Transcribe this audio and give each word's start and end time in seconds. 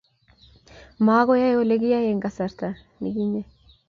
Makoyaye 1.05 1.55
olikiyae 1.61 2.07
eng 2.11 2.21
kasarta 2.25 2.67
ninginye 2.99 3.41